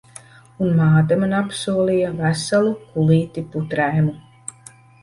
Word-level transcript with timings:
Un 0.67 0.71
māte 0.79 1.17
man 1.25 1.35
apsolīja 1.41 2.09
veselu 2.25 2.75
kulīti 2.89 3.47
putraimu. 3.55 4.21